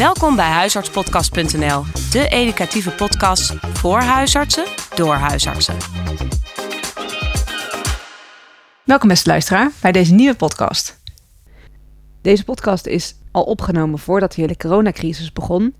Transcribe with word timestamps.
Welkom 0.00 0.36
bij 0.36 0.50
huisartspodcast.nl, 0.50 1.82
de 2.10 2.28
educatieve 2.28 2.90
podcast 2.90 3.54
voor 3.60 4.00
huisartsen 4.00 4.64
door 4.94 5.14
huisartsen. 5.14 5.76
Welkom 8.84 9.08
beste 9.08 9.28
luisteraar 9.28 9.70
bij 9.80 9.92
deze 9.92 10.14
nieuwe 10.14 10.36
podcast. 10.36 11.02
Deze 12.22 12.44
podcast 12.44 12.86
is 12.86 13.14
al 13.32 13.42
opgenomen 13.42 13.98
voordat 13.98 14.34
de 14.34 14.40
hele 14.40 14.56
coronacrisis 14.56 15.32
begon 15.32 15.74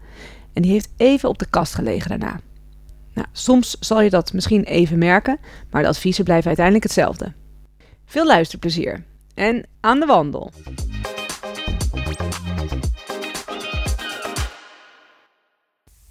en 0.52 0.62
die 0.62 0.72
heeft 0.72 0.88
even 0.96 1.28
op 1.28 1.38
de 1.38 1.46
kast 1.50 1.74
gelegen 1.74 2.08
daarna. 2.08 2.40
Nou, 3.14 3.26
soms 3.32 3.76
zal 3.78 4.00
je 4.00 4.10
dat 4.10 4.32
misschien 4.32 4.64
even 4.64 4.98
merken, 4.98 5.38
maar 5.70 5.82
de 5.82 5.88
adviezen 5.88 6.24
blijven 6.24 6.46
uiteindelijk 6.46 6.84
hetzelfde. 6.84 7.32
Veel 8.06 8.26
luisterplezier 8.26 9.04
en 9.34 9.66
aan 9.80 10.00
de 10.00 10.06
wandel. 10.06 10.52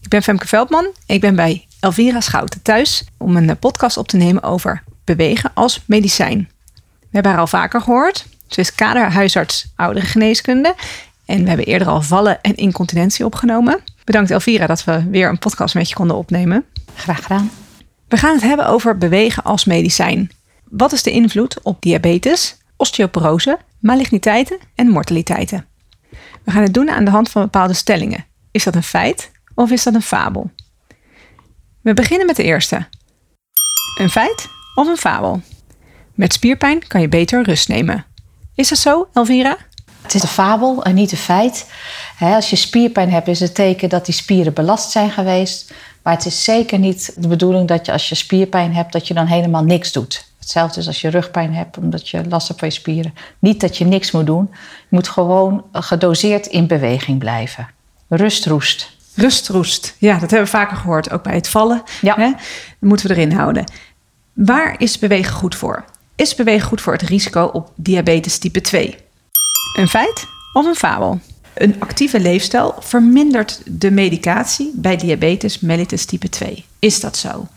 Ik 0.09 0.15
ben 0.15 0.23
Femke 0.23 0.47
Veldman. 0.47 0.87
Ik 1.05 1.21
ben 1.21 1.35
bij 1.35 1.67
Elvira 1.79 2.21
Schouten 2.21 2.61
thuis 2.61 3.03
om 3.17 3.35
een 3.35 3.57
podcast 3.57 3.97
op 3.97 4.07
te 4.07 4.17
nemen 4.17 4.43
over 4.43 4.83
bewegen 5.03 5.51
als 5.53 5.83
medicijn. 5.85 6.49
We 6.99 7.07
hebben 7.11 7.31
haar 7.31 7.39
al 7.39 7.47
vaker 7.47 7.81
gehoord. 7.81 8.25
Ze 8.47 8.59
is 8.59 8.75
kaderhuisarts 8.75 9.71
ouderengeneeskunde. 9.75 10.75
En 11.25 11.41
we 11.41 11.47
hebben 11.47 11.65
eerder 11.65 11.87
al 11.87 12.01
vallen 12.01 12.41
en 12.41 12.55
incontinentie 12.55 13.25
opgenomen. 13.25 13.79
Bedankt 14.03 14.31
Elvira 14.31 14.67
dat 14.67 14.83
we 14.83 15.09
weer 15.09 15.29
een 15.29 15.39
podcast 15.39 15.75
met 15.75 15.89
je 15.89 15.95
konden 15.95 16.17
opnemen. 16.17 16.65
Graag 16.95 17.21
gedaan. 17.21 17.51
We 18.07 18.17
gaan 18.17 18.33
het 18.33 18.43
hebben 18.43 18.67
over 18.67 18.97
bewegen 18.97 19.43
als 19.43 19.65
medicijn. 19.65 20.31
Wat 20.69 20.91
is 20.91 21.03
de 21.03 21.11
invloed 21.11 21.63
op 21.63 21.81
diabetes, 21.81 22.57
osteoporose, 22.75 23.57
maligniteiten 23.79 24.57
en 24.75 24.87
mortaliteiten? 24.87 25.65
We 26.43 26.51
gaan 26.51 26.63
het 26.63 26.73
doen 26.73 26.89
aan 26.89 27.05
de 27.05 27.11
hand 27.11 27.29
van 27.29 27.41
bepaalde 27.41 27.73
stellingen. 27.73 28.25
Is 28.51 28.63
dat 28.63 28.75
een 28.75 28.83
feit 28.83 29.31
of 29.59 29.71
is 29.71 29.83
dat 29.83 29.93
een 29.93 30.01
fabel? 30.01 30.51
We 31.81 31.93
beginnen 31.93 32.25
met 32.25 32.35
de 32.35 32.43
eerste. 32.43 32.87
Een 33.97 34.09
feit 34.09 34.47
of 34.75 34.87
een 34.87 34.97
fabel? 34.97 35.41
Met 36.13 36.33
spierpijn 36.33 36.87
kan 36.87 37.01
je 37.01 37.09
beter 37.09 37.43
rust 37.43 37.67
nemen. 37.67 38.05
Is 38.55 38.69
dat 38.69 38.77
zo, 38.77 39.07
Elvira? 39.13 39.57
Het 40.01 40.13
is 40.13 40.21
een 40.21 40.27
fabel 40.27 40.83
en 40.83 40.95
niet 40.95 41.11
een 41.11 41.17
feit. 41.17 41.71
als 42.19 42.49
je 42.49 42.55
spierpijn 42.55 43.11
hebt, 43.11 43.27
is 43.27 43.39
het 43.39 43.55
teken 43.55 43.89
dat 43.89 44.05
die 44.05 44.13
spieren 44.13 44.53
belast 44.53 44.91
zijn 44.91 45.11
geweest. 45.11 45.73
Maar 46.03 46.13
het 46.13 46.25
is 46.25 46.43
zeker 46.43 46.79
niet 46.79 47.13
de 47.17 47.27
bedoeling 47.27 47.67
dat 47.67 47.85
je 47.85 47.91
als 47.91 48.09
je 48.09 48.15
spierpijn 48.15 48.73
hebt, 48.75 48.93
dat 48.93 49.07
je 49.07 49.13
dan 49.13 49.25
helemaal 49.25 49.63
niks 49.63 49.91
doet. 49.91 50.27
Hetzelfde 50.39 50.79
is 50.79 50.87
als 50.87 51.01
je 51.01 51.09
rugpijn 51.09 51.53
hebt, 51.53 51.77
omdat 51.77 52.09
je 52.09 52.27
last 52.27 52.47
hebt 52.47 52.59
van 52.59 52.69
je 52.69 52.73
spieren. 52.73 53.13
Niet 53.39 53.61
dat 53.61 53.77
je 53.77 53.85
niks 53.85 54.11
moet 54.11 54.25
doen. 54.25 54.49
Je 54.51 54.87
moet 54.89 55.07
gewoon 55.07 55.65
gedoseerd 55.71 56.47
in 56.47 56.67
beweging 56.67 57.19
blijven. 57.19 57.69
Rust 58.07 58.45
roest. 58.45 58.97
Rust 59.19 59.47
roest. 59.47 59.95
Ja, 59.97 60.11
dat 60.11 60.29
hebben 60.31 60.51
we 60.51 60.57
vaker 60.57 60.77
gehoord. 60.77 61.11
Ook 61.11 61.23
bij 61.23 61.35
het 61.35 61.49
vallen. 61.49 61.83
Ja. 62.01 62.15
Hè? 62.15 62.31
moeten 62.79 63.07
we 63.07 63.13
erin 63.13 63.31
houden. 63.31 63.71
Waar 64.33 64.75
is 64.77 64.99
bewegen 64.99 65.33
goed 65.33 65.55
voor? 65.55 65.85
Is 66.15 66.35
bewegen 66.35 66.67
goed 66.67 66.81
voor 66.81 66.93
het 66.93 67.01
risico 67.01 67.43
op 67.43 67.71
diabetes 67.75 68.37
type 68.37 68.61
2? 68.61 68.97
Een 69.77 69.87
feit 69.87 70.25
of 70.53 70.65
een 70.65 70.75
fabel? 70.75 71.19
Een 71.53 71.75
actieve 71.79 72.19
leefstijl 72.19 72.75
vermindert 72.79 73.61
de 73.65 73.91
medicatie 73.91 74.71
bij 74.75 74.97
diabetes 74.97 75.59
mellitus 75.59 76.05
type 76.05 76.29
2. 76.29 76.65
Is 76.79 76.99
dat 76.99 77.17
zo? 77.17 77.47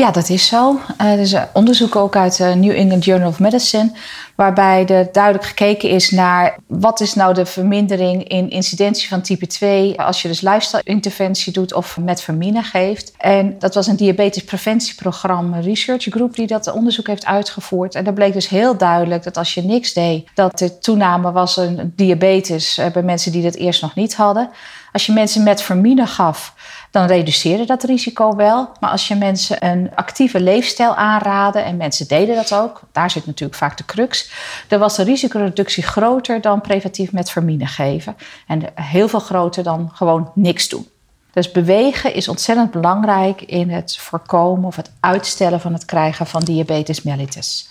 Ja, 0.00 0.10
dat 0.10 0.28
is 0.28 0.46
zo. 0.46 0.80
Uh, 1.00 1.12
er 1.12 1.18
is 1.18 1.34
onderzoek 1.52 1.96
ook 1.96 2.16
uit 2.16 2.36
de 2.36 2.44
New 2.44 2.70
England 2.70 3.04
Journal 3.04 3.28
of 3.28 3.38
Medicine, 3.38 3.92
waarbij 4.34 4.86
er 4.86 5.08
duidelijk 5.12 5.44
gekeken 5.44 5.88
is 5.88 6.10
naar 6.10 6.56
wat 6.66 7.00
is 7.00 7.14
nou 7.14 7.34
de 7.34 7.46
vermindering 7.46 8.28
in 8.28 8.50
incidentie 8.50 9.08
van 9.08 9.20
type 9.20 9.46
2 9.46 10.00
als 10.00 10.22
je 10.22 10.28
dus 10.28 10.40
lifestyle-interventie 10.40 11.52
doet 11.52 11.74
of 11.74 11.98
metformine 11.98 12.62
geeft. 12.62 13.12
En 13.16 13.58
dat 13.58 13.74
was 13.74 13.86
een 13.86 13.96
diabetespreventieprogramma 13.96 15.58
research 15.58 16.02
group 16.02 16.34
die 16.34 16.46
dat 16.46 16.72
onderzoek 16.72 17.06
heeft 17.06 17.26
uitgevoerd. 17.26 17.94
En 17.94 18.04
daar 18.04 18.12
bleek 18.12 18.32
dus 18.32 18.48
heel 18.48 18.76
duidelijk 18.76 19.22
dat 19.22 19.36
als 19.36 19.54
je 19.54 19.62
niks 19.62 19.92
deed, 19.92 20.28
dat 20.34 20.60
er 20.60 20.78
toename 20.78 21.32
was 21.32 21.56
een 21.56 21.92
diabetes 21.96 22.78
eh, 22.78 22.90
bij 22.90 23.02
mensen 23.02 23.32
die 23.32 23.42
dat 23.42 23.54
eerst 23.54 23.82
nog 23.82 23.94
niet 23.94 24.14
hadden. 24.14 24.50
Als 24.92 25.06
je 25.06 25.12
mensen 25.12 25.42
metformine 25.42 26.06
gaf, 26.06 26.54
dan 26.90 27.06
reduceerde 27.06 27.64
dat 27.64 27.82
risico 27.82 28.36
wel. 28.36 28.72
Maar 28.80 28.90
als 28.90 29.08
je 29.08 29.14
mensen 29.14 29.66
een 29.66 29.90
actieve 29.94 30.40
leefstijl 30.40 30.94
aanraadde, 30.94 31.58
en 31.58 31.76
mensen 31.76 32.08
deden 32.08 32.34
dat 32.34 32.54
ook, 32.54 32.80
daar 32.92 33.10
zit 33.10 33.26
natuurlijk 33.26 33.58
vaak 33.58 33.76
de 33.76 33.84
crux, 33.84 34.30
dan 34.68 34.78
was 34.78 34.96
de 34.96 35.02
risicoreductie 35.02 35.82
groter 35.82 36.40
dan 36.40 36.60
preventief 36.60 37.12
metformine 37.12 37.66
geven. 37.66 38.16
En 38.46 38.62
heel 38.74 39.08
veel 39.08 39.20
groter 39.20 39.62
dan 39.62 39.90
gewoon 39.94 40.30
niks 40.34 40.68
doen. 40.68 40.88
Dus 41.32 41.52
bewegen 41.52 42.14
is 42.14 42.28
ontzettend 42.28 42.70
belangrijk 42.70 43.42
in 43.42 43.70
het 43.70 43.96
voorkomen 43.96 44.64
of 44.64 44.76
het 44.76 44.90
uitstellen 45.00 45.60
van 45.60 45.72
het 45.72 45.84
krijgen 45.84 46.26
van 46.26 46.40
diabetes 46.40 47.02
mellitus. 47.02 47.68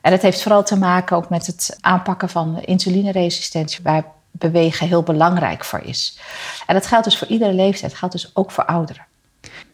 En 0.00 0.10
dat 0.10 0.22
heeft 0.22 0.42
vooral 0.42 0.64
te 0.64 0.78
maken 0.78 1.16
ook 1.16 1.28
met 1.28 1.46
het 1.46 1.78
aanpakken 1.80 2.28
van 2.28 2.60
insulineresistentie, 2.60 3.80
waar 3.82 4.04
bewegen 4.38 4.86
heel 4.86 5.02
belangrijk 5.02 5.64
voor 5.64 5.80
is. 5.80 6.18
En 6.66 6.74
dat 6.74 6.86
geldt 6.86 7.04
dus 7.04 7.18
voor 7.18 7.28
iedere 7.28 7.52
leeftijd, 7.52 7.90
dat 7.90 7.98
geldt 7.98 8.14
dus 8.14 8.30
ook 8.34 8.50
voor 8.50 8.64
ouderen. 8.64 9.06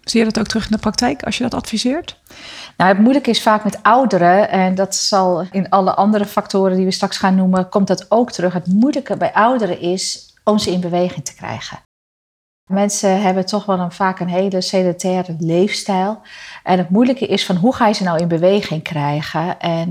Zie 0.05 0.19
je 0.19 0.27
dat 0.27 0.39
ook 0.39 0.47
terug 0.47 0.65
in 0.65 0.71
de 0.71 0.79
praktijk 0.79 1.23
als 1.23 1.37
je 1.37 1.43
dat 1.43 1.55
adviseert? 1.55 2.21
Nou, 2.77 2.91
het 2.91 3.01
moeilijke 3.01 3.31
is 3.31 3.43
vaak 3.43 3.65
met 3.65 3.83
ouderen, 3.83 4.51
en 4.51 4.75
dat 4.75 4.95
zal 4.95 5.47
in 5.51 5.69
alle 5.69 5.95
andere 5.95 6.27
factoren 6.27 6.77
die 6.77 6.85
we 6.85 6.91
straks 6.91 7.17
gaan 7.17 7.35
noemen, 7.35 7.69
komt 7.69 7.87
dat 7.87 8.11
ook 8.11 8.33
terug. 8.33 8.53
Het 8.53 8.67
moeilijke 8.67 9.17
bij 9.17 9.33
ouderen 9.33 9.81
is 9.81 10.35
om 10.45 10.59
ze 10.59 10.71
in 10.71 10.81
beweging 10.81 11.25
te 11.25 11.35
krijgen. 11.35 11.79
Mensen 12.71 13.23
hebben 13.23 13.47
toch 13.47 13.65
wel 13.65 13.79
een, 13.79 13.93
vaak 13.93 14.21
een 14.21 14.29
hele 14.29 14.61
sedentaire 14.61 15.37
leefstijl. 15.39 16.21
En 16.63 16.79
het 16.79 16.91
moeilijke 16.91 17.27
is 17.27 17.47
van 17.47 17.57
hoe 17.57 17.75
ga 17.75 17.87
je 17.87 17.95
ze 17.95 18.03
nou 18.03 18.19
in 18.19 18.29
beweging 18.29 18.83
krijgen? 18.83 19.61
En 19.61 19.89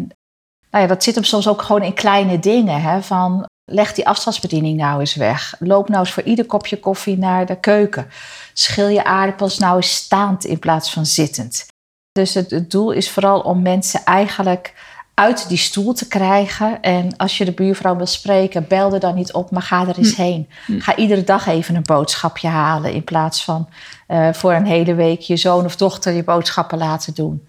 nou 0.72 0.84
ja, 0.84 0.88
dat 0.88 1.04
zit 1.04 1.16
hem 1.16 1.24
soms 1.24 1.48
ook 1.48 1.62
gewoon 1.62 1.84
in 1.84 1.94
kleine 1.94 2.40
dingen. 2.40 2.82
Hè? 2.82 3.02
Van 3.02 3.46
leg 3.70 3.94
die 3.94 4.08
afstandsbediening 4.08 4.78
nou 4.78 5.00
eens 5.00 5.16
weg. 5.16 5.56
Loop 5.60 5.90
nou 5.90 6.00
eens 6.00 6.14
voor 6.14 6.24
ieder 6.24 6.46
kopje 6.46 6.80
koffie 6.80 7.18
naar 7.18 7.46
de 7.46 7.60
keuken. 7.60 8.08
Schil 8.54 8.88
je 8.88 9.04
aardappels 9.04 9.60
nou 9.60 9.76
eens 9.76 9.94
staand 9.94 10.46
in 10.46 10.60
plaats 10.60 10.94
van 10.94 11.06
zittend. 11.06 11.66
Dus 12.12 12.34
het, 12.34 12.52
het 12.52 12.72
doel 12.72 12.92
is 12.92 13.10
vooral 13.10 13.40
om 13.40 13.62
mensen 13.62 14.04
eigenlijk 14.04 14.74
uit 15.20 15.50
die 15.50 15.58
stoel 15.58 15.94
te 15.94 16.08
krijgen. 16.08 16.82
En 16.82 17.18
als 17.18 17.38
je 17.38 17.46
de 17.46 17.52
buurvrouw 17.52 17.96
wil 17.96 18.06
spreken, 18.06 18.68
bel 18.68 18.94
er 18.94 19.00
dan 19.00 19.16
niet 19.16 19.34
op, 19.34 19.52
maar 19.52 19.62
ga 19.62 19.88
er 19.88 19.98
eens 19.98 20.16
hm. 20.16 20.22
heen. 20.22 20.50
Hm. 20.66 20.80
Ga 20.80 20.96
iedere 20.96 21.24
dag 21.24 21.48
even 21.48 21.76
een 21.76 21.82
boodschapje 21.82 22.48
halen 22.48 22.94
in 22.94 23.04
plaats 23.04 23.44
van 23.44 23.70
uh, 24.08 24.34
voor 24.34 24.54
een 24.54 24.66
hele 24.66 24.94
week 24.94 25.20
je 25.20 25.38
zoon 25.38 25.66
of 25.66 25.76
dochter 25.76 26.14
je 26.14 26.24
boodschappen 26.24 26.78
laten 26.78 27.14
doen. 27.14 27.48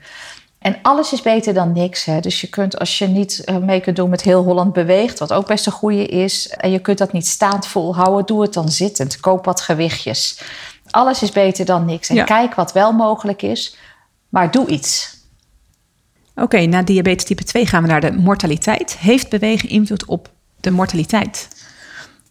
En 0.61 0.79
alles 0.83 1.13
is 1.13 1.23
beter 1.23 1.55
dan 1.55 1.73
niks. 1.73 2.05
Hè? 2.05 2.21
Dus 2.21 2.41
je 2.41 2.49
kunt, 2.49 2.79
als 2.79 2.99
je 2.99 3.07
niet 3.07 3.45
eh, 3.45 3.57
mee 3.57 3.81
kunt 3.81 3.97
doen 3.97 4.11
met 4.11 4.23
heel 4.23 4.43
Holland 4.43 4.73
beweegt, 4.73 5.19
wat 5.19 5.33
ook 5.33 5.47
best 5.47 5.67
een 5.67 5.73
goede 5.73 6.07
is, 6.07 6.49
en 6.49 6.71
je 6.71 6.79
kunt 6.79 6.99
dat 6.99 7.13
niet 7.13 7.27
staand 7.27 7.67
volhouden, 7.67 8.27
doe 8.27 8.43
het 8.43 8.53
dan 8.53 8.69
zittend. 8.69 9.21
Koop 9.21 9.45
wat 9.45 9.61
gewichtjes. 9.61 10.41
Alles 10.91 11.23
is 11.23 11.33
beter 11.33 11.65
dan 11.65 11.85
niks. 11.85 12.09
En 12.09 12.25
kijk 12.25 12.55
wat 12.55 12.73
wel 12.73 12.93
mogelijk 12.93 13.43
is, 13.43 13.77
maar 14.29 14.51
doe 14.51 14.67
iets. 14.67 15.19
Oké, 16.35 16.67
na 16.67 16.83
diabetes 16.83 17.25
type 17.25 17.45
2 17.45 17.67
gaan 17.67 17.83
we 17.83 17.89
naar 17.89 18.01
de 18.01 18.13
mortaliteit. 18.13 18.97
Heeft 18.99 19.29
bewegen 19.29 19.69
invloed 19.69 20.05
op 20.05 20.31
de 20.61 20.71
mortaliteit? 20.71 21.49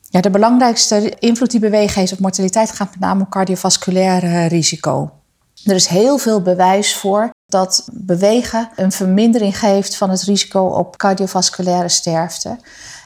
Ja, 0.09 0.21
de 0.21 0.29
belangrijkste 0.29 1.15
invloed 1.19 1.51
die 1.51 1.59
bewegen 1.59 1.99
heeft 1.99 2.11
op 2.11 2.19
mortaliteit 2.19 2.71
gaat 2.71 2.89
met 2.89 2.99
name 2.99 3.21
om 3.23 3.29
cardiovasculair 3.29 4.47
risico. 4.47 5.11
Er 5.63 5.75
is 5.75 5.87
heel 5.87 6.17
veel 6.17 6.41
bewijs 6.41 6.95
voor 6.95 7.29
dat 7.49 7.87
bewegen 7.91 8.69
een 8.75 8.91
vermindering 8.91 9.59
geeft 9.59 9.95
van 9.95 10.09
het 10.09 10.21
risico 10.21 10.65
op 10.65 10.97
cardiovasculaire 10.97 11.89
sterfte. 11.89 12.57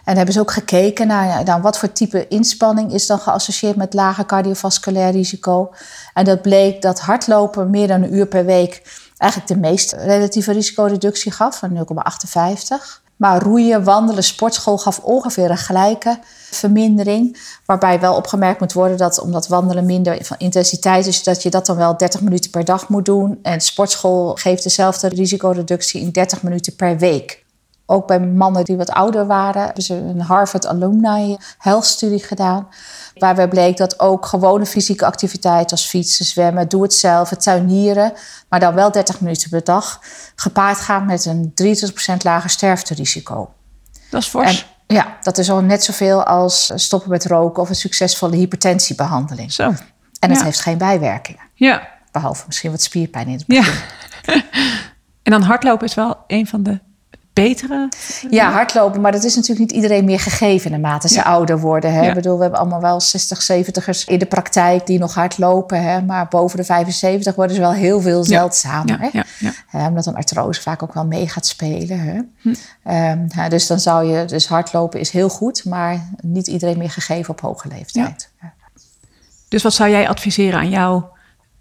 En 0.04 0.16
hebben 0.16 0.34
ze 0.34 0.40
ook 0.40 0.52
gekeken 0.52 1.08
naar 1.08 1.44
nou, 1.44 1.62
wat 1.62 1.78
voor 1.78 1.92
type 1.92 2.28
inspanning 2.28 2.94
is 2.94 3.08
dan 3.08 3.20
geassocieerd 3.20 3.76
met 3.76 3.94
lager 3.94 4.26
cardiovasculair 4.26 5.12
risico. 5.12 5.74
En 6.14 6.26
dat 6.26 6.42
bleek 6.42 6.82
dat 6.82 7.00
hardlopen 7.00 7.70
meer 7.70 7.88
dan 7.88 8.02
een 8.04 8.16
uur 8.16 8.28
per 8.28 8.46
week 8.46 8.82
eigenlijk 9.18 9.54
de 9.54 9.68
meeste 9.68 9.96
relatieve 9.96 10.52
risicoreductie 10.52 11.32
gaf, 11.32 11.58
van 11.58 11.76
0,58. 11.76 13.03
Maar 13.24 13.42
roeien, 13.42 13.84
wandelen, 13.84 14.24
sportschool 14.24 14.78
gaf 14.78 15.00
ongeveer 15.00 15.50
een 15.50 15.58
gelijke 15.58 16.20
vermindering. 16.52 17.38
Waarbij 17.66 18.00
wel 18.00 18.16
opgemerkt 18.16 18.60
moet 18.60 18.74
worden 18.74 18.98
dat 18.98 19.20
omdat 19.20 19.48
wandelen 19.48 19.86
minder 19.86 20.26
van 20.26 20.38
intensiteit 20.40 21.06
is, 21.06 21.24
dat 21.24 21.44
je 21.44 21.50
dat 21.50 21.66
dan 21.66 21.78
wel 21.78 21.98
30 21.98 22.22
minuten 22.22 22.52
per 22.52 22.66
dag 22.66 22.90
moet 22.90 23.06
doen. 23.06 23.40
En 23.42 23.62
sportschool 23.62 24.36
geeft 24.36 24.64
dezelfde 24.64 25.08
risicoreductie 25.08 26.02
in 26.02 26.12
30 26.12 26.44
minuten 26.44 26.76
per 26.76 26.98
week. 26.98 27.43
Ook 27.86 28.08
bij 28.08 28.20
mannen 28.20 28.66
die 28.66 28.78
wat 28.78 28.90
ouder 28.90 29.26
waren, 29.26 29.64
hebben 29.64 29.84
ze 29.84 29.94
een 29.96 30.22
Harvard 30.22 30.68
Alumni 30.68 31.38
Health 31.58 31.86
Studie 31.86 32.24
gedaan. 32.24 32.68
Waarbij 33.16 33.48
bleek 33.48 33.78
dat 33.78 34.00
ook 34.00 34.26
gewone 34.26 34.66
fysieke 34.66 35.06
activiteit 35.06 35.72
als 35.72 35.86
fietsen, 35.86 36.26
zwemmen, 36.26 36.70
doe 36.70 36.82
het 36.82 36.94
zelf, 36.94 37.30
het 37.30 37.42
tuinieren, 37.44 38.14
maar 38.50 38.60
dan 38.60 38.74
wel 38.74 38.92
30 38.92 39.22
minuten 39.22 39.50
per 39.50 39.64
dag, 39.64 40.02
gepaard 40.36 40.78
gaat 40.78 41.06
met 41.06 41.26
een 41.26 41.54
23% 41.64 42.18
lager 42.24 42.50
sterfterisico. 42.50 43.54
Dat 44.10 44.22
is 44.22 44.28
fors. 44.28 44.72
Ja, 44.88 45.18
dat 45.22 45.38
is 45.38 45.50
al 45.50 45.62
net 45.62 45.84
zoveel 45.84 46.24
als 46.24 46.72
stoppen 46.76 47.10
met 47.10 47.26
roken 47.26 47.62
of 47.64 47.70
een 47.70 47.76
succesvolle 47.76 48.36
hypertensiebehandeling. 48.36 49.52
Zo. 49.52 49.64
En 50.20 50.30
het 50.30 50.40
Ja. 50.40 50.44
heeft 50.44 50.60
geen 50.60 50.78
bijwerkingen. 50.78 51.42
Ja. 51.54 51.88
Behalve 52.12 52.44
misschien 52.48 52.72
wat 52.72 52.82
spierpijn 52.82 53.28
in 53.28 53.34
het 53.34 53.44
ja. 53.48 53.62
begin. 53.62 53.82
en 55.24 55.32
dan 55.32 55.42
hardlopen 55.42 55.88
is 55.88 55.94
wel 55.94 56.18
een 56.28 56.48
van 56.48 56.64
de 56.64 56.80
betere. 57.34 57.90
Ja, 58.30 58.52
hardlopen, 58.52 59.02
maar 59.02 59.12
dat 59.12 59.24
is 59.24 59.36
natuurlijk 59.36 59.60
niet 59.60 59.72
iedereen 59.82 60.06
meer 60.06 60.20
gegeven 60.20 60.72
naarmate 60.72 61.08
ze 61.08 61.16
Ja. 61.16 61.22
ouder 61.22 61.60
worden. 61.60 61.94
Hè? 61.94 62.02
Ja. 62.02 62.08
Ik 62.08 62.14
bedoel, 62.14 62.36
we 62.36 62.42
hebben 62.42 62.60
allemaal 62.60 62.82
wel 62.82 63.02
60, 63.02 63.42
70ers 63.42 64.06
in 64.06 64.20
de 64.20 64.26
praktijk 64.26 64.86
die 64.86 65.00
nog 65.00 65.14
hardlopen. 65.14 65.84
Hè? 65.84 66.02
Maar 66.02 66.28
boven 66.28 66.58
de 66.58 66.64
75 66.64 67.36
worden 67.36 67.56
ze 67.56 67.62
wel 67.62 67.72
heel 67.72 68.02
veel 68.02 68.24
zeldzamer. 68.24 68.90
Ja, 68.90 68.98
hè? 69.00 69.10
ja, 69.12 69.24
ja. 69.40 69.52
Hè, 69.68 69.88
omdat 69.88 70.06
een 70.06 70.16
artrose 70.16 70.62
vaak 70.62 70.84
ook 70.84 70.94
wel 70.94 71.06
mee 71.06 71.30
gaat 71.30 71.46
spelen. 71.46 72.00
Hè? 72.00 72.20
Hm. 72.42 72.54
Ehm, 72.84 73.26
hè, 73.28 73.50
dus 73.50 73.68
dan 73.68 73.80
zou 73.80 74.06
je, 74.06 74.26
dus 74.26 74.48
hardlopen 74.48 75.00
is 75.00 75.10
heel 75.10 75.30
goed, 75.30 75.66
maar 75.66 76.10
niet 76.22 76.48
iedereen 76.48 76.78
meer 76.78 76.92
gegeven 76.92 77.30
op 77.34 77.42
hoge 77.42 77.68
leeftijd. 77.68 78.30
Ja. 78.42 78.54
Dus 79.48 79.64
wat 79.64 79.74
zou 79.74 79.90
jij 79.90 80.10
adviseren 80.10 80.60
aan, 80.60 80.70
jou, 80.70 81.04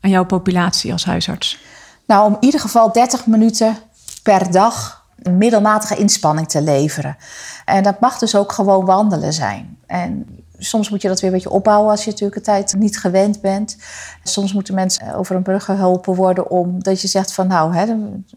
aan 0.01 0.11
jouw 0.11 0.25
populatie 0.25 0.93
als 0.93 1.05
huisarts? 1.05 1.59
Nou, 2.07 2.27
om 2.27 2.33
in 2.33 2.45
ieder 2.45 2.61
geval 2.61 2.93
30 2.93 3.27
minuten 3.27 3.77
per 4.23 4.51
dag 4.51 5.02
een 5.23 5.39
middelmatige 5.39 5.97
inspanning 5.97 6.49
te 6.49 6.63
leveren. 6.63 7.17
En 7.65 7.83
dat 7.83 8.01
mag 8.01 8.19
dus 8.19 8.37
ook 8.37 8.53
gewoon 8.53 8.85
wandelen 8.85 9.33
zijn. 9.33 9.79
En 9.87 10.27
soms 10.65 10.91
moet 10.91 11.03
je 11.03 11.09
dat 11.09 11.21
weer 11.21 11.31
een 11.31 11.37
beetje 11.37 11.51
opbouwen 11.51 11.91
als 11.91 12.05
je 12.05 12.11
natuurlijk 12.11 12.37
een 12.37 12.43
tijd 12.43 12.75
niet 12.79 12.99
gewend 12.99 13.41
bent. 13.41 13.77
Soms 14.23 14.53
moeten 14.53 14.75
mensen 14.75 15.15
over 15.15 15.37
een 15.37 15.43
brug 15.43 15.65
geholpen 15.65 16.15
worden 16.15 16.51
omdat 16.51 17.01
je 17.01 17.09
zegt 17.09 17.33
van 17.33 17.47
nou, 17.47 17.75
hè, 17.75 17.83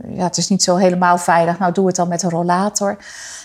ja, 0.07 0.23
het 0.23 0.37
is 0.37 0.49
niet 0.49 0.63
zo 0.63 0.75
helemaal 0.75 1.17
veilig. 1.17 1.59
Nou, 1.59 1.73
doe 1.73 1.87
het 1.87 1.95
dan 1.95 2.07
met 2.07 2.23
een 2.23 2.29
rollator. 2.29 2.97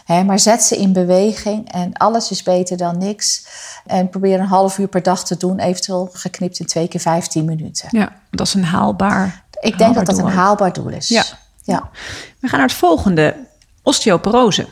Hè, 0.04 0.24
maar 0.24 0.38
zet 0.38 0.62
ze 0.62 0.76
in 0.76 0.92
beweging 0.92 1.72
en 1.72 1.92
alles 1.92 2.30
is 2.30 2.42
beter 2.42 2.76
dan 2.76 2.98
niks. 2.98 3.46
En 3.86 4.08
probeer 4.08 4.40
een 4.40 4.46
half 4.46 4.78
uur 4.78 4.88
per 4.88 5.02
dag 5.02 5.24
te 5.24 5.36
doen, 5.36 5.58
eventueel 5.58 6.08
geknipt 6.12 6.58
in 6.58 6.66
twee 6.66 6.88
keer 6.88 7.00
15 7.00 7.44
minuten. 7.44 7.88
Ja, 7.90 8.12
dat 8.30 8.46
is 8.46 8.54
een 8.54 8.64
haalbaar. 8.64 9.44
Ik 9.60 9.78
denk 9.78 9.94
dat 9.94 10.06
dat 10.06 10.18
een 10.18 10.26
haalbaar 10.26 10.72
doel 10.72 10.88
is. 10.88 11.08
Ja. 11.08 11.24
Ja. 11.62 11.90
We 12.38 12.48
gaan 12.48 12.58
naar 12.58 12.68
het 12.68 12.76
volgende: 12.76 13.36
osteoporose. 13.82 14.68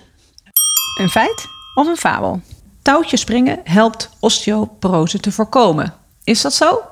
Een 1.00 1.08
feit 1.08 1.46
of 1.74 1.86
een 1.86 1.96
fabel? 1.96 2.40
Touwtjes 2.82 3.20
springen 3.20 3.60
helpt 3.64 4.10
osteoporose 4.20 5.20
te 5.20 5.32
voorkomen. 5.32 5.94
Is 6.24 6.40
dat 6.40 6.52
zo? 6.52 6.82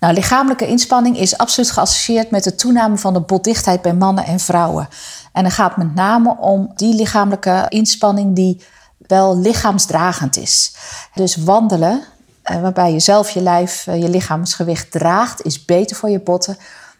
Nou, 0.00 0.14
lichamelijke 0.14 0.66
inspanning 0.66 1.18
is 1.18 1.38
absoluut 1.38 1.70
geassocieerd 1.70 2.30
met 2.30 2.44
de 2.44 2.54
toename 2.54 2.96
van 2.96 3.12
de 3.12 3.20
botdichtheid 3.20 3.82
bij 3.82 3.94
mannen 3.94 4.24
en 4.24 4.40
vrouwen. 4.40 4.88
En 5.32 5.42
dan 5.42 5.52
gaat 5.52 5.74
het 5.74 5.84
met 5.84 5.94
name 5.94 6.36
om 6.36 6.72
die 6.74 6.94
lichamelijke 6.94 7.66
inspanning 7.68 8.34
die 8.34 8.62
wel 8.98 9.38
lichaamsdragend 9.38 10.36
is. 10.36 10.74
Dus 11.14 11.36
wandelen, 11.36 12.02
eh, 12.42 12.60
waarbij 12.60 12.92
je 12.92 13.00
zelf 13.00 13.30
je 13.30 13.40
lijf, 13.40 13.86
eh, 13.86 14.02
je 14.02 14.08
lichaamsgewicht 14.08 14.90
draagt, 14.90 15.42
is 15.42 15.64
beter 15.64 15.96
voor 15.96 16.10
je 16.10 16.20
botten 16.20 16.56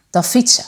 dan 0.09 0.23
fietsen. 0.23 0.65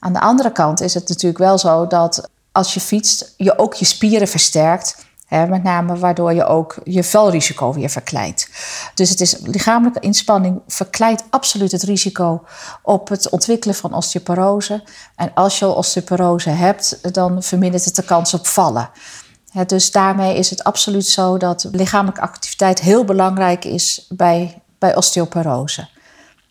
Aan 0.00 0.12
de 0.12 0.20
andere 0.20 0.52
kant 0.52 0.80
is 0.80 0.94
het 0.94 1.08
natuurlijk 1.08 1.38
wel 1.38 1.58
zo 1.58 1.86
dat 1.86 2.28
als 2.52 2.74
je 2.74 2.80
fietst, 2.80 3.34
je 3.36 3.58
ook 3.58 3.74
je 3.74 3.84
spieren 3.84 4.28
versterkt. 4.28 5.08
Hè, 5.26 5.46
met 5.46 5.62
name 5.62 5.96
waardoor 5.96 6.32
je 6.32 6.44
ook 6.44 6.76
je 6.84 7.04
valrisico 7.04 7.72
weer 7.72 7.88
verkleint. 7.88 8.48
Dus 8.94 9.10
het 9.10 9.20
is 9.20 9.36
lichamelijke 9.42 10.00
inspanning 10.00 10.60
verkleint 10.66 11.24
absoluut 11.30 11.72
het 11.72 11.82
risico 11.82 12.44
op 12.82 13.08
het 13.08 13.28
ontwikkelen 13.28 13.74
van 13.74 13.94
osteoporose. 13.94 14.82
En 15.16 15.34
als 15.34 15.58
je 15.58 15.66
osteoporose 15.66 16.50
hebt, 16.50 17.14
dan 17.14 17.42
vermindert 17.42 17.84
het 17.84 17.96
de 17.96 18.02
kans 18.02 18.34
op 18.34 18.46
vallen. 18.46 18.90
Dus 19.66 19.90
daarmee 19.90 20.36
is 20.36 20.50
het 20.50 20.64
absoluut 20.64 21.06
zo 21.06 21.36
dat 21.36 21.68
lichamelijke 21.72 22.20
activiteit 22.20 22.80
heel 22.80 23.04
belangrijk 23.04 23.64
is 23.64 24.06
bij, 24.08 24.62
bij 24.78 24.96
osteoporose. 24.96 25.88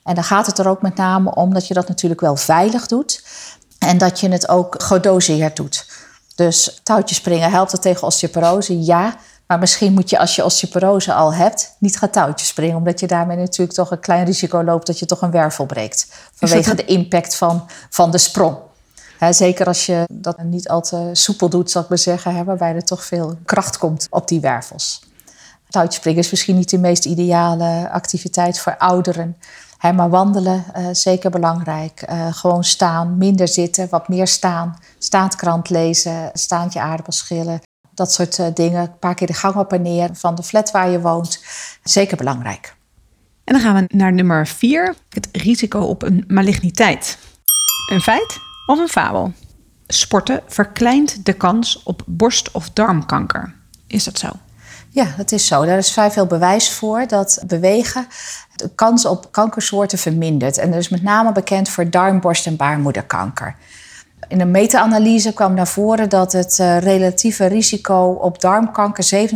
En 0.09 0.15
dan 0.15 0.23
gaat 0.23 0.45
het 0.45 0.57
er 0.57 0.67
ook 0.67 0.81
met 0.81 0.95
name 0.95 1.35
om 1.35 1.53
dat 1.53 1.67
je 1.67 1.73
dat 1.73 1.87
natuurlijk 1.87 2.21
wel 2.21 2.35
veilig 2.35 2.87
doet. 2.87 3.23
En 3.79 3.97
dat 3.97 4.19
je 4.19 4.29
het 4.29 4.49
ook 4.49 4.83
gedoseerd 4.83 5.55
doet. 5.55 5.85
Dus 6.35 6.79
touwtjes 6.83 7.17
springen 7.17 7.51
helpt 7.51 7.71
het 7.71 7.81
tegen 7.81 8.07
osteoporose, 8.07 8.83
ja. 8.83 9.15
Maar 9.47 9.59
misschien 9.59 9.93
moet 9.93 10.09
je 10.09 10.19
als 10.19 10.35
je 10.35 10.45
osteoporose 10.45 11.13
al 11.13 11.33
hebt, 11.33 11.75
niet 11.79 11.97
gaan 11.97 12.09
touwtjes 12.09 12.47
springen. 12.47 12.75
Omdat 12.75 12.99
je 12.99 13.07
daarmee 13.07 13.37
natuurlijk 13.37 13.77
toch 13.77 13.91
een 13.91 13.99
klein 13.99 14.25
risico 14.25 14.63
loopt 14.63 14.87
dat 14.87 14.99
je 14.99 15.05
toch 15.05 15.21
een 15.21 15.31
wervel 15.31 15.65
breekt. 15.65 16.07
Vanwege 16.33 16.75
de 16.75 16.85
impact 16.85 17.35
van, 17.35 17.67
van 17.89 18.11
de 18.11 18.17
sprong. 18.17 18.57
Zeker 19.29 19.65
als 19.65 19.85
je 19.85 20.03
dat 20.11 20.43
niet 20.43 20.69
al 20.69 20.81
te 20.81 21.09
soepel 21.13 21.49
doet, 21.49 21.71
zal 21.71 21.81
ik 21.81 21.89
maar 21.89 21.97
zeggen. 21.97 22.35
Hè, 22.35 22.43
waarbij 22.43 22.75
er 22.75 22.83
toch 22.85 23.05
veel 23.05 23.37
kracht 23.45 23.77
komt 23.77 24.07
op 24.09 24.27
die 24.27 24.39
wervels. 24.39 25.07
Touwtjespringen 25.69 26.19
is 26.19 26.31
misschien 26.31 26.55
niet 26.55 26.69
de 26.69 26.77
meest 26.77 27.05
ideale 27.05 27.89
activiteit 27.91 28.59
voor 28.59 28.77
ouderen. 28.77 29.37
Hè, 29.79 29.93
maar 29.93 30.09
wandelen, 30.09 30.63
eh, 30.73 30.87
zeker 30.91 31.29
belangrijk. 31.29 32.01
Eh, 32.01 32.33
gewoon 32.33 32.63
staan, 32.63 33.17
minder 33.17 33.47
zitten, 33.47 33.87
wat 33.89 34.07
meer 34.07 34.27
staan. 34.27 34.77
Staand 34.97 35.35
krant 35.35 35.69
lezen, 35.69 36.29
staandje 36.33 36.79
aardappels 36.79 37.17
schillen. 37.17 37.61
Dat 37.93 38.13
soort 38.13 38.39
eh, 38.39 38.47
dingen. 38.53 38.81
Een 38.81 38.99
paar 38.99 39.15
keer 39.15 39.27
de 39.27 39.33
gang 39.33 39.55
op 39.55 39.73
en 39.73 39.81
neer 39.81 40.09
van 40.13 40.35
de 40.35 40.43
flat 40.43 40.71
waar 40.71 40.89
je 40.89 41.01
woont. 41.01 41.43
Zeker 41.83 42.17
belangrijk. 42.17 42.75
En 43.43 43.53
dan 43.53 43.61
gaan 43.61 43.75
we 43.75 43.95
naar 43.95 44.13
nummer 44.13 44.47
4, 44.47 44.95
het 45.09 45.29
risico 45.31 45.79
op 45.79 46.01
een 46.01 46.23
maligniteit. 46.27 47.17
Een 47.91 48.01
feit 48.01 48.37
of 48.65 48.79
een 48.79 48.87
fabel? 48.87 49.33
Sporten 49.87 50.41
verkleint 50.47 51.25
de 51.25 51.33
kans 51.33 51.83
op 51.83 52.03
borst- 52.05 52.51
of 52.51 52.69
darmkanker. 52.69 53.55
Is 53.87 54.03
dat 54.03 54.17
zo? 54.17 54.29
Ja, 54.89 55.13
dat 55.17 55.31
is 55.31 55.47
zo. 55.47 55.65
Daar 55.65 55.77
is 55.77 55.91
vrij 55.91 56.11
veel 56.11 56.25
bewijs 56.25 56.71
voor 56.71 57.07
dat 57.07 57.43
bewegen 57.47 58.07
de 58.59 58.69
kans 58.75 59.05
op 59.05 59.31
kankersoorten 59.31 59.97
vermindert. 59.97 60.57
En 60.57 60.71
dat 60.71 60.79
is 60.79 60.89
met 60.89 61.03
name 61.03 61.31
bekend 61.31 61.69
voor 61.69 61.89
darm, 61.89 62.19
borst 62.19 62.45
en 62.45 62.55
baarmoederkanker. 62.55 63.55
In 64.27 64.41
een 64.41 64.51
meta-analyse 64.51 65.33
kwam 65.33 65.53
naar 65.53 65.67
voren 65.67 66.09
dat 66.09 66.31
het 66.31 66.59
eh, 66.59 66.77
relatieve 66.77 67.45
risico 67.45 68.17
op 68.21 68.41
darmkanker 68.41 69.27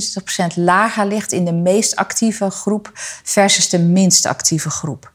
27% 0.52 0.56
lager 0.56 1.06
ligt 1.06 1.32
in 1.32 1.46
de 1.46 1.54
meest 1.54 1.96
actieve 1.96 2.50
groep 2.50 2.92
versus 3.24 3.70
de 3.70 3.80
minst 3.80 4.26
actieve 4.26 4.70
groep. 4.70 5.12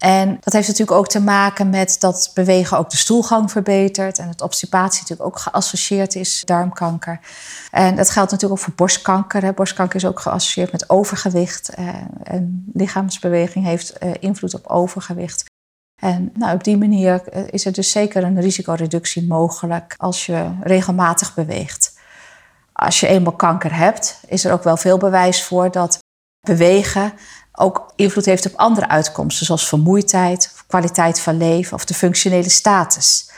En 0.00 0.36
dat 0.40 0.52
heeft 0.52 0.68
natuurlijk 0.68 0.98
ook 0.98 1.08
te 1.08 1.20
maken 1.20 1.70
met 1.70 1.96
dat 1.98 2.30
bewegen 2.34 2.78
ook 2.78 2.90
de 2.90 2.96
stoelgang 2.96 3.50
verbetert. 3.50 4.18
En 4.18 4.26
dat 4.26 4.42
obstipatie 4.42 5.00
natuurlijk 5.00 5.28
ook 5.28 5.38
geassocieerd 5.38 6.14
is 6.14 6.42
darmkanker. 6.44 7.20
En 7.70 7.96
dat 7.96 8.10
geldt 8.10 8.30
natuurlijk 8.30 8.60
ook 8.60 8.66
voor 8.66 8.74
borstkanker. 8.76 9.42
Hè. 9.42 9.52
Borstkanker 9.52 9.96
is 9.96 10.06
ook 10.06 10.20
geassocieerd 10.20 10.72
met 10.72 10.90
overgewicht. 10.90 11.68
Eh, 11.68 11.88
en 12.22 12.70
lichaamsbeweging 12.72 13.64
heeft 13.64 13.98
eh, 13.98 14.10
invloed 14.20 14.54
op 14.54 14.66
overgewicht. 14.66 15.44
En 16.02 16.30
nou, 16.34 16.54
op 16.54 16.64
die 16.64 16.78
manier 16.78 17.28
eh, 17.28 17.42
is 17.50 17.66
er 17.66 17.72
dus 17.72 17.90
zeker 17.90 18.24
een 18.24 18.40
risicoreductie 18.40 19.26
mogelijk 19.26 19.94
als 19.96 20.26
je 20.26 20.50
regelmatig 20.60 21.34
beweegt. 21.34 21.98
Als 22.72 23.00
je 23.00 23.06
eenmaal 23.06 23.36
kanker 23.36 23.76
hebt, 23.76 24.20
is 24.26 24.44
er 24.44 24.52
ook 24.52 24.64
wel 24.64 24.76
veel 24.76 24.98
bewijs 24.98 25.44
voor 25.44 25.70
dat 25.70 25.98
bewegen 26.40 27.12
ook 27.60 27.92
invloed 27.96 28.24
heeft 28.24 28.46
op 28.46 28.54
andere 28.56 28.88
uitkomsten, 28.88 29.46
zoals 29.46 29.68
vermoeidheid, 29.68 30.52
kwaliteit 30.66 31.20
van 31.20 31.36
leven 31.36 31.74
of 31.74 31.84
de 31.84 31.94
functionele 31.94 32.48
status. 32.48 33.30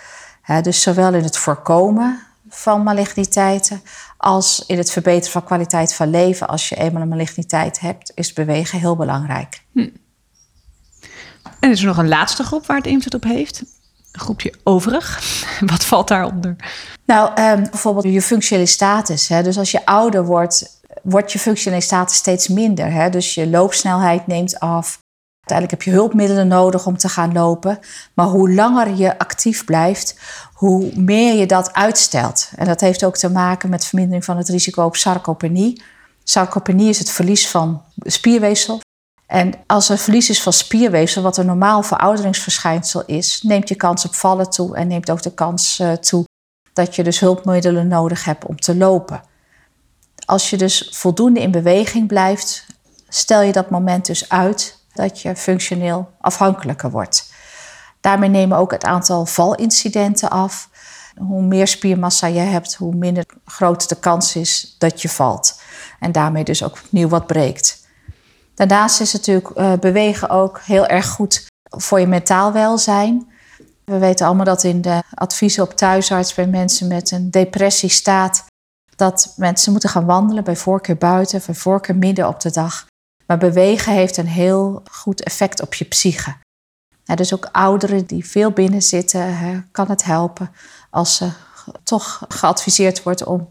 Dus 0.62 0.82
zowel 0.82 1.14
in 1.14 1.22
het 1.22 1.36
voorkomen 1.36 2.20
van 2.48 2.82
maligniteiten 2.82 3.82
als 4.16 4.64
in 4.66 4.78
het 4.78 4.90
verbeteren 4.90 5.32
van 5.32 5.44
kwaliteit 5.44 5.94
van 5.94 6.10
leven. 6.10 6.48
Als 6.48 6.68
je 6.68 6.76
eenmaal 6.76 7.02
een 7.02 7.08
maligniteit 7.08 7.80
hebt, 7.80 8.12
is 8.14 8.32
bewegen 8.32 8.78
heel 8.78 8.96
belangrijk. 8.96 9.62
En 11.60 11.70
is 11.70 11.80
er 11.80 11.86
nog 11.86 11.96
een 11.96 12.08
laatste 12.08 12.42
groep 12.42 12.66
waar 12.66 12.76
het 12.76 12.86
invloed 12.86 13.14
op 13.14 13.22
heeft? 13.22 13.62
Een 14.12 14.20
groepje 14.20 14.54
overig. 14.62 15.22
Wat 15.72 15.84
valt 15.84 16.08
daaronder? 16.08 16.56
Nou, 17.04 17.30
ehm, 17.34 17.62
bijvoorbeeld 17.70 18.04
je 18.04 18.22
functionele 18.22 18.66
status. 18.66 19.28
Hè? 19.28 19.42
Dus 19.42 19.58
als 19.58 19.70
je 19.70 19.86
ouder 19.86 20.24
wordt, 20.24 20.80
wordt 21.02 21.32
je 21.32 21.38
functionele 21.38 21.82
status 21.82 22.16
steeds 22.16 22.48
minder. 22.48 22.92
Hè? 22.92 23.10
Dus 23.10 23.34
je 23.34 23.48
loopsnelheid 23.48 24.26
neemt 24.26 24.60
af. 24.60 25.00
Uiteindelijk 25.46 25.70
heb 25.70 25.94
je 25.94 26.00
hulpmiddelen 26.00 26.48
nodig 26.48 26.86
om 26.86 26.96
te 26.96 27.08
gaan 27.08 27.32
lopen. 27.32 27.78
Maar 28.14 28.26
hoe 28.26 28.52
langer 28.52 28.96
je 28.96 29.18
actief 29.18 29.64
blijft, 29.64 30.18
hoe 30.52 30.90
meer 30.94 31.34
je 31.34 31.46
dat 31.46 31.72
uitstelt. 31.72 32.50
En 32.56 32.66
dat 32.66 32.80
heeft 32.80 33.04
ook 33.04 33.16
te 33.16 33.30
maken 33.30 33.70
met 33.70 33.84
vermindering 33.84 34.24
van 34.24 34.36
het 34.36 34.48
risico 34.48 34.84
op 34.84 34.96
sarcopenie. 34.96 35.82
Sarcopenie 36.24 36.88
is 36.88 36.98
het 36.98 37.10
verlies 37.10 37.48
van 37.48 37.82
spierweefsel. 37.96 38.80
En 39.26 39.52
als 39.66 39.88
er 39.88 39.98
verlies 39.98 40.30
is 40.30 40.42
van 40.42 40.52
spierweefsel, 40.52 41.22
wat 41.22 41.36
een 41.36 41.46
normaal 41.46 41.82
verouderingsverschijnsel 41.82 43.04
is, 43.06 43.42
neemt 43.42 43.68
je 43.68 43.74
kans 43.74 44.04
op 44.04 44.14
vallen 44.14 44.50
toe 44.50 44.76
en 44.76 44.88
neemt 44.88 45.10
ook 45.10 45.22
de 45.22 45.34
kans 45.34 45.78
uh, 45.80 45.92
toe 45.92 46.24
dat 46.72 46.96
je 46.96 47.02
dus 47.02 47.20
hulpmiddelen 47.20 47.88
nodig 47.88 48.24
hebt 48.24 48.44
om 48.44 48.56
te 48.56 48.76
lopen. 48.76 49.22
Als 50.24 50.50
je 50.50 50.56
dus 50.56 50.88
voldoende 50.92 51.40
in 51.40 51.50
beweging 51.50 52.06
blijft, 52.06 52.66
stel 53.08 53.42
je 53.42 53.52
dat 53.52 53.70
moment 53.70 54.06
dus 54.06 54.28
uit 54.28 54.78
dat 54.92 55.20
je 55.20 55.36
functioneel 55.36 56.10
afhankelijker 56.20 56.90
wordt. 56.90 57.32
Daarmee 58.00 58.28
nemen 58.28 58.58
ook 58.58 58.70
het 58.70 58.84
aantal 58.84 59.26
valincidenten 59.26 60.30
af. 60.30 60.68
Hoe 61.16 61.42
meer 61.42 61.66
spiermassa 61.66 62.26
je 62.26 62.40
hebt, 62.40 62.74
hoe 62.74 62.94
minder 62.94 63.24
groot 63.44 63.88
de 63.88 63.96
kans 63.96 64.36
is 64.36 64.76
dat 64.78 65.02
je 65.02 65.08
valt. 65.08 65.60
En 66.00 66.12
daarmee 66.12 66.44
dus 66.44 66.62
ook 66.62 66.78
opnieuw 66.84 67.08
wat 67.08 67.26
breekt. 67.26 67.86
Daarnaast 68.54 69.00
is 69.00 69.12
natuurlijk 69.12 69.50
uh, 69.54 69.72
bewegen 69.72 70.28
ook 70.28 70.60
heel 70.60 70.86
erg 70.86 71.06
goed 71.06 71.46
voor 71.62 72.00
je 72.00 72.06
mentaal 72.06 72.52
welzijn. 72.52 73.32
We 73.84 73.98
weten 73.98 74.26
allemaal 74.26 74.44
dat 74.44 74.64
in 74.64 74.82
de 74.82 75.02
adviezen 75.14 75.62
op 75.62 75.72
thuisarts 75.72 76.34
bij 76.34 76.46
mensen 76.46 76.88
met 76.88 77.10
een 77.10 77.30
depressie 77.30 77.88
staat 77.88 78.44
dat 79.02 79.34
mensen 79.36 79.72
moeten 79.72 79.90
gaan 79.90 80.04
wandelen, 80.04 80.44
bij 80.44 80.56
voorkeur 80.56 80.96
buiten, 80.96 81.42
bij 81.46 81.54
voorkeur 81.54 81.96
midden 81.96 82.28
op 82.28 82.40
de 82.40 82.50
dag. 82.50 82.86
Maar 83.26 83.38
bewegen 83.38 83.92
heeft 83.92 84.16
een 84.16 84.26
heel 84.26 84.82
goed 84.90 85.22
effect 85.22 85.62
op 85.62 85.74
je 85.74 85.84
psyche. 85.84 86.34
dus 87.14 87.34
ook 87.34 87.48
ouderen 87.52 88.06
die 88.06 88.26
veel 88.26 88.50
binnen 88.50 88.82
zitten, 88.82 89.68
kan 89.72 89.88
het 89.88 90.04
helpen 90.04 90.50
als 90.90 91.16
ze 91.16 91.30
toch 91.82 92.24
geadviseerd 92.28 93.02
wordt 93.02 93.24
om 93.24 93.48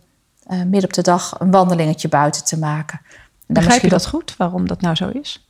uh, 0.48 0.58
midden 0.58 0.84
op 0.84 0.94
de 0.94 1.02
dag 1.02 1.40
een 1.40 1.52
wandelingetje 1.52 2.08
buiten 2.08 2.46
te 2.46 2.60
maken. 2.60 3.02
Begrijp 3.48 3.82
je 3.82 3.90
dat 3.90 4.08
goed, 4.08 4.36
waarom 4.38 4.68
dat 4.68 4.82
nou 4.82 4.96
zo 4.96 5.10
is? 5.10 5.48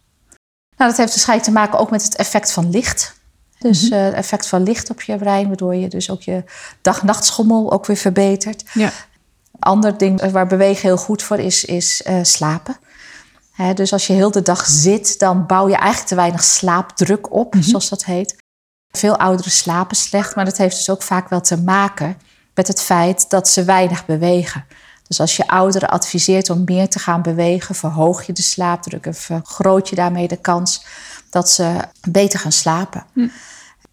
Nou, 0.78 0.90
dat 0.90 0.98
heeft 0.98 1.10
waarschijnlijk 1.10 1.48
te 1.48 1.54
maken 1.54 1.80
ook 1.80 1.92
met 1.92 2.04
het 2.04 2.16
effect 2.16 2.52
van 2.52 2.70
licht. 2.70 3.20
Dus 3.60 3.90
mhm. 3.90 3.94
eh, 3.94 4.04
het 4.04 4.14
effect 4.14 4.48
van 4.48 4.64
licht 4.64 4.90
op 4.90 5.02
je 5.02 5.18
brein, 5.18 5.48
waardoor 5.48 5.76
je 5.76 5.88
dus 5.88 6.10
ook 6.10 6.22
je 6.22 6.44
dag-nachtschommel 6.82 7.72
ook 7.72 7.86
weer 7.86 7.98
verbetert. 7.98 8.64
Ja. 8.74 8.92
Ander 9.62 9.98
ding 9.98 10.32
waar 10.32 10.48
bewegen 10.48 10.82
heel 10.82 10.98
goed 10.98 11.24
voor 11.24 11.40
is, 11.40 11.66
is 11.66 12.04
uh, 12.08 12.20
slapen. 12.22 12.78
dus 13.74 13.94
als 13.94 14.08
je 14.08 14.14
heel 14.14 14.32
de 14.32 14.42
dag 14.42 14.66
zit, 14.66 15.20
dan 15.20 15.46
bouw 15.46 15.68
je 15.68 15.76
eigenlijk 15.76 16.08
te 16.08 16.16
weinig 16.16 16.44
slaapdruk 16.44 17.32
op, 17.34 17.54
mhm. 17.54 17.64
zoals 17.64 17.90
dat 17.90 18.06
heet. 18.06 18.36
Veel 18.92 19.18
ouderen 19.18 19.52
slapen 19.52 19.96
slecht, 19.96 20.36
maar 20.36 20.46
dat 20.46 20.58
heeft 20.58 20.76
dus 20.76 20.90
ook 20.90 21.02
vaak 21.02 21.30
wel 21.30 21.42
te 21.42 21.58
maken 21.62 22.18
met 22.54 22.68
het 22.68 22.82
feit 22.82 23.30
dat 23.30 23.48
ze 23.48 23.64
weinig 23.64 24.06
bewegen. 24.06 24.66
Dus 25.08 25.20
als 25.20 25.36
je 25.36 25.48
ouderen 25.48 25.90
adviseert 25.90 26.50
om 26.50 26.64
meer 26.66 26.90
te 26.90 27.00
gaan 27.00 27.22
bewegen, 27.22 27.76
verhoog 27.76 28.24
je 28.24 28.34
de 28.34 28.42
slaapdruk 28.42 29.06
en 29.06 29.16
vergroot 29.16 29.90
je 29.90 29.96
daarmee 29.96 30.28
de 30.28 30.38
kans 30.38 30.86
dat 31.30 31.50
ze 31.50 31.78
beter 32.10 32.40
gaan 32.40 32.52
slapen. 32.52 33.06
Hm. 33.14 33.28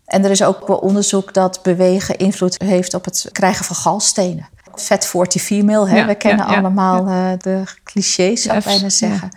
En 0.04 0.24
er 0.24 0.30
is 0.30 0.42
ook 0.42 0.66
wel 0.66 0.76
onderzoek 0.76 1.34
dat 1.34 1.62
bewegen 1.62 2.18
invloed 2.18 2.62
heeft 2.62 2.94
op 2.94 3.04
het 3.04 3.28
krijgen 3.32 3.64
van 3.64 3.76
galstenen. 3.76 4.48
Vet 4.82 5.06
40 5.06 5.42
female, 5.42 5.88
hè? 5.88 6.06
we 6.06 6.14
kennen 6.14 6.46
allemaal 6.46 7.08
uh, 7.08 7.30
de 7.38 7.62
clichés, 7.84 8.42
zou 8.42 8.58
ik 8.58 8.64
bijna 8.64 8.88
zeggen. 8.88 9.28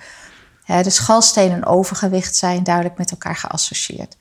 Ja, 0.65 0.83
dus 0.83 0.99
galstenen 0.99 1.55
en 1.55 1.65
overgewicht 1.65 2.35
zijn 2.35 2.63
duidelijk 2.63 2.97
met 2.97 3.11
elkaar 3.11 3.35
geassocieerd. 3.35 4.17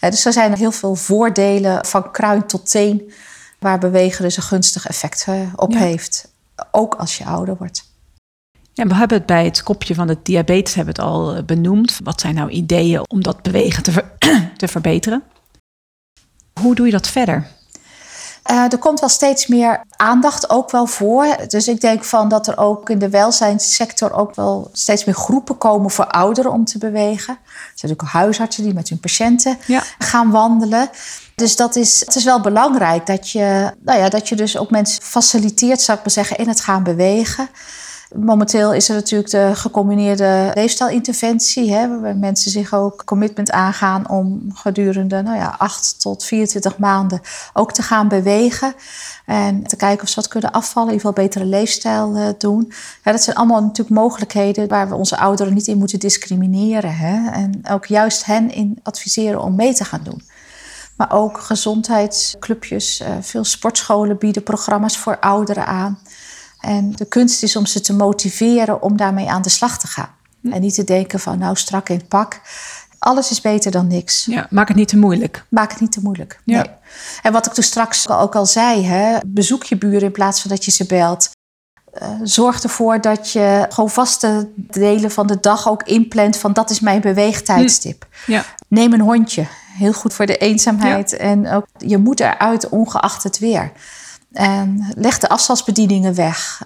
dus 0.00 0.24
er 0.24 0.32
zijn 0.32 0.54
heel 0.54 0.72
veel 0.72 0.94
voordelen 0.94 1.86
van 1.86 2.10
kruin 2.10 2.46
tot 2.46 2.70
teen, 2.70 3.12
waar 3.58 3.78
bewegen 3.78 4.24
dus 4.24 4.36
een 4.36 4.42
gunstig 4.42 4.86
effect 4.86 5.24
eh, 5.28 5.40
op 5.56 5.74
heeft 5.74 6.32
ook 6.70 6.94
als 6.94 7.18
je 7.18 7.24
ouder 7.24 7.56
wordt. 7.56 7.88
Ja, 8.72 8.86
we 8.86 8.94
hebben 8.94 9.16
het 9.16 9.26
bij 9.26 9.44
het 9.44 9.62
kopje 9.62 9.94
van 9.94 10.06
de 10.06 10.16
diabetes 10.22 10.74
hebben 10.74 10.94
het 10.94 11.02
al 11.04 11.34
eh, 11.34 11.44
benoemd. 11.44 11.98
Wat 12.04 12.20
zijn 12.20 12.34
nou 12.34 12.50
ideeën 12.50 13.10
om 13.10 13.22
dat 13.22 13.42
bewegen 13.42 13.82
te, 13.82 14.04
te 14.56 14.68
verbeteren? 14.68 15.22
Hoe 16.60 16.74
doe 16.74 16.86
je 16.86 16.92
dat 16.92 17.08
verder? 17.08 17.46
Uh, 18.50 18.72
er 18.72 18.78
komt 18.78 19.00
wel 19.00 19.08
steeds 19.08 19.46
meer 19.46 19.84
aandacht 19.96 20.50
ook 20.50 20.70
wel 20.70 20.86
voor. 20.86 21.36
Dus 21.48 21.68
ik 21.68 21.80
denk 21.80 22.04
van 22.04 22.28
dat 22.28 22.46
er 22.46 22.58
ook 22.58 22.90
in 22.90 22.98
de 22.98 23.08
welzijnssector 23.08 24.12
ook 24.12 24.34
wel 24.34 24.70
steeds 24.72 25.04
meer 25.04 25.14
groepen 25.14 25.58
komen 25.58 25.90
voor 25.90 26.06
ouderen 26.06 26.52
om 26.52 26.64
te 26.64 26.78
bewegen. 26.78 27.38
Er 27.44 27.72
zijn 27.74 27.92
ook 27.92 28.02
huisartsen 28.02 28.64
die 28.64 28.74
met 28.74 28.88
hun 28.88 29.00
patiënten 29.00 29.58
gaan 29.98 30.30
wandelen. 30.30 30.90
Dus 31.34 31.56
dat 31.56 31.76
is, 31.76 32.00
het 32.00 32.14
is 32.14 32.24
wel 32.24 32.40
belangrijk 32.40 33.06
dat 33.06 33.30
je, 33.30 33.72
nou 33.80 33.98
ja, 33.98 34.08
dat 34.08 34.28
je 34.28 34.36
dus 34.36 34.58
ook 34.58 34.70
mensen 34.70 35.02
faciliteert, 35.02 35.80
zou 35.80 35.98
ik 35.98 36.04
maar 36.04 36.12
zeggen, 36.12 36.36
in 36.36 36.48
het 36.48 36.60
gaan 36.60 36.82
bewegen. 36.82 37.48
Momenteel 38.14 38.72
is 38.72 38.88
er 38.88 38.94
natuurlijk 38.94 39.30
de 39.30 39.50
gecombineerde 39.54 40.50
leefstijlinterventie, 40.54 41.72
hè, 41.72 42.14
mensen 42.14 42.50
zich 42.50 42.74
ook 42.74 43.04
commitment 43.04 43.50
aangaan 43.50 44.08
om 44.08 44.50
gedurende 44.54 45.22
nou 45.22 45.36
ja, 45.36 45.54
8 45.58 46.00
tot 46.00 46.24
24 46.24 46.78
maanden 46.78 47.20
ook 47.52 47.72
te 47.72 47.82
gaan 47.82 48.08
bewegen. 48.08 48.74
En 49.26 49.62
te 49.62 49.76
kijken 49.76 50.02
of 50.02 50.08
ze 50.08 50.14
wat 50.14 50.28
kunnen 50.28 50.52
afvallen, 50.52 50.88
in 50.88 50.94
ieder 50.94 51.08
geval 51.08 51.24
betere 51.24 51.44
leefstijl 51.44 52.16
uh, 52.16 52.28
doen. 52.38 52.72
Dat 53.02 53.22
zijn 53.22 53.36
allemaal 53.36 53.60
natuurlijk 53.60 53.96
mogelijkheden 54.00 54.68
waar 54.68 54.88
we 54.88 54.94
onze 54.94 55.18
ouderen 55.18 55.54
niet 55.54 55.66
in 55.66 55.78
moeten 55.78 55.98
discrimineren. 55.98 56.96
Hè? 56.96 57.30
En 57.30 57.60
ook 57.70 57.86
juist 57.86 58.24
hen 58.24 58.52
in 58.52 58.78
adviseren 58.82 59.42
om 59.42 59.54
mee 59.54 59.74
te 59.74 59.84
gaan 59.84 60.02
doen. 60.02 60.22
Maar 60.96 61.12
ook 61.12 61.40
gezondheidsclubjes, 61.40 63.00
uh, 63.00 63.08
veel 63.20 63.44
sportscholen 63.44 64.18
bieden 64.18 64.42
programma's 64.42 64.98
voor 64.98 65.18
ouderen 65.18 65.66
aan. 65.66 65.98
En 66.60 66.92
de 66.92 67.04
kunst 67.04 67.42
is 67.42 67.56
om 67.56 67.66
ze 67.66 67.80
te 67.80 67.92
motiveren 67.92 68.82
om 68.82 68.96
daarmee 68.96 69.30
aan 69.30 69.42
de 69.42 69.48
slag 69.48 69.78
te 69.78 69.86
gaan. 69.86 70.14
Hm. 70.40 70.52
En 70.52 70.60
niet 70.60 70.74
te 70.74 70.84
denken 70.84 71.20
van 71.20 71.38
nou 71.38 71.56
strak 71.56 71.88
in 71.88 71.96
het 71.96 72.08
pak. 72.08 72.40
Alles 72.98 73.30
is 73.30 73.40
beter 73.40 73.70
dan 73.70 73.86
niks. 73.86 74.24
Ja, 74.24 74.46
maak 74.50 74.68
het 74.68 74.76
niet 74.76 74.88
te 74.88 74.98
moeilijk. 74.98 75.44
Maak 75.48 75.70
het 75.70 75.80
niet 75.80 75.92
te 75.92 76.00
moeilijk. 76.02 76.40
Ja. 76.44 76.56
Nee. 76.56 76.70
En 77.22 77.32
wat 77.32 77.46
ik 77.46 77.52
toen 77.52 77.64
straks 77.64 78.08
ook 78.08 78.34
al 78.34 78.46
zei, 78.46 78.84
hè, 78.84 79.18
bezoek 79.26 79.64
je 79.64 79.78
buren 79.78 80.02
in 80.02 80.12
plaats 80.12 80.40
van 80.40 80.50
dat 80.50 80.64
je 80.64 80.70
ze 80.70 80.86
belt. 80.86 81.30
Uh, 82.02 82.08
zorg 82.22 82.62
ervoor 82.62 83.00
dat 83.00 83.30
je 83.30 83.66
gewoon 83.68 83.90
vaste 83.90 84.48
delen 84.56 85.10
van 85.10 85.26
de 85.26 85.40
dag 85.40 85.68
ook 85.68 85.82
inplant 85.82 86.36
van 86.36 86.52
dat 86.52 86.70
is 86.70 86.80
mijn 86.80 87.00
beweegtijdstip. 87.00 88.06
Hm. 88.24 88.32
Ja. 88.32 88.44
Neem 88.68 88.92
een 88.92 89.00
hondje. 89.00 89.46
Heel 89.78 89.92
goed 89.92 90.14
voor 90.14 90.26
de 90.26 90.36
eenzaamheid. 90.36 91.16
En 91.16 91.48
ook, 91.48 91.66
je 91.78 91.98
moet 91.98 92.20
eruit 92.20 92.68
ongeacht 92.68 93.22
het 93.22 93.38
weer. 93.38 93.72
En 94.32 94.92
leg 94.96 95.18
de 95.18 95.28
afstandsbedieningen 95.28 96.14
weg. 96.14 96.62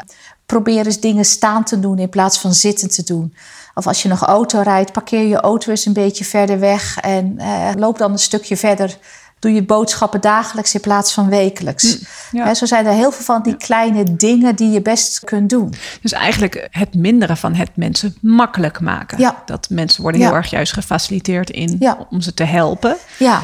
Probeer 0.46 0.86
eens 0.86 1.00
dingen 1.00 1.24
staan 1.24 1.64
te 1.64 1.80
doen 1.80 1.98
in 1.98 2.08
plaats 2.08 2.38
van 2.38 2.54
zitten 2.54 2.90
te 2.90 3.02
doen. 3.02 3.34
Of 3.74 3.86
als 3.86 4.02
je 4.02 4.08
nog 4.08 4.22
auto 4.22 4.60
rijdt, 4.60 4.92
parkeer 4.92 5.26
je 5.26 5.40
auto 5.40 5.70
eens 5.70 5.86
een 5.86 5.92
beetje 5.92 6.24
verder 6.24 6.58
weg 6.58 6.98
en 7.00 7.38
eh, 7.38 7.70
loop 7.76 7.98
dan 7.98 8.12
een 8.12 8.18
stukje 8.18 8.56
verder. 8.56 8.98
Doe 9.38 9.52
je 9.52 9.64
boodschappen 9.64 10.20
dagelijks 10.20 10.74
in 10.74 10.80
plaats 10.80 11.12
van 11.12 11.28
wekelijks. 11.28 11.98
Mm, 12.30 12.54
zo 12.54 12.66
zijn 12.66 12.86
er 12.86 12.92
heel 12.92 13.12
veel 13.12 13.24
van 13.24 13.42
die 13.42 13.56
kleine 13.56 14.16
dingen 14.16 14.56
die 14.56 14.70
je 14.70 14.82
best 14.82 15.20
kunt 15.24 15.50
doen. 15.50 15.74
Dus 16.02 16.12
eigenlijk 16.12 16.68
het 16.70 16.94
minderen 16.94 17.36
van 17.36 17.54
het 17.54 17.70
mensen 17.76 18.16
makkelijk 18.20 18.80
maken. 18.80 19.18
Ja. 19.18 19.42
Dat 19.46 19.66
mensen 19.70 20.02
worden 20.02 20.20
heel 20.20 20.34
erg 20.34 20.50
juist 20.50 20.72
gefaciliteerd 20.72 21.50
in 21.50 21.96
om 22.10 22.20
ze 22.20 22.34
te 22.34 22.44
helpen. 22.44 22.96
Ja 23.18 23.42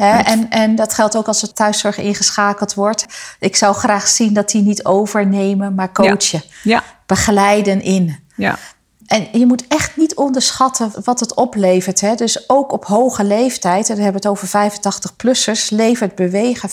en, 0.00 0.50
en 0.50 0.74
dat 0.74 0.94
geldt 0.94 1.16
ook 1.16 1.26
als 1.26 1.40
de 1.40 1.52
thuiszorg 1.52 1.98
ingeschakeld 1.98 2.74
wordt. 2.74 3.06
Ik 3.38 3.56
zou 3.56 3.74
graag 3.74 4.08
zien 4.08 4.32
dat 4.32 4.50
die 4.50 4.62
niet 4.62 4.84
overnemen, 4.84 5.74
maar 5.74 5.92
coachen. 5.92 6.42
Ja. 6.62 6.82
Begeleiden 7.06 7.82
in. 7.82 8.18
Ja. 8.36 8.58
En 9.06 9.28
je 9.32 9.46
moet 9.46 9.66
echt 9.68 9.96
niet 9.96 10.14
onderschatten 10.14 10.92
wat 11.04 11.20
het 11.20 11.34
oplevert. 11.34 12.00
Hè? 12.00 12.14
Dus 12.14 12.48
ook 12.48 12.72
op 12.72 12.84
hoge 12.84 13.24
leeftijd, 13.24 13.88
en 13.88 13.94
dan 13.94 14.04
hebben 14.04 14.22
we 14.22 14.28
het 14.28 14.38
over 14.38 14.70
85-plussers, 14.70 15.68
levert 15.68 16.14
bewegen 16.14 16.70
40% 16.70 16.72